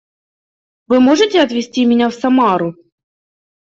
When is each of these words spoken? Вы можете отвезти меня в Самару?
Вы 0.87 0.99
можете 0.99 1.39
отвезти 1.43 1.85
меня 1.85 2.09
в 2.09 2.15
Самару? 2.15 2.75